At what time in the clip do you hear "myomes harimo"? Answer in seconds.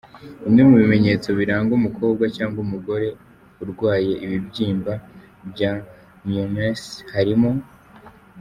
6.27-7.49